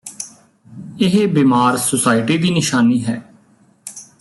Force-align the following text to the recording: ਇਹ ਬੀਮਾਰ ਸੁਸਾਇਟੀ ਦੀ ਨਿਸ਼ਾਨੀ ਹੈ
ਇਹ 0.99 1.27
ਬੀਮਾਰ 1.27 1.77
ਸੁਸਾਇਟੀ 1.77 2.37
ਦੀ 2.37 2.49
ਨਿਸ਼ਾਨੀ 2.51 3.03
ਹੈ 3.05 3.21